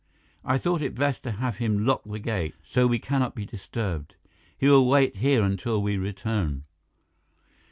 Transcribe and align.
I 0.43 0.57
thought 0.57 0.81
it 0.81 0.95
best 0.95 1.21
to 1.25 1.31
have 1.33 1.57
him 1.57 1.85
lock 1.85 2.01
the 2.05 2.17
gate, 2.17 2.55
so 2.63 2.87
we 2.87 2.97
cannot 2.97 3.35
be 3.35 3.45
disturbed. 3.45 4.15
He 4.57 4.67
will 4.67 4.89
wait 4.89 5.17
here 5.17 5.43
until 5.43 5.79
we 5.79 5.95
return." 5.99 6.63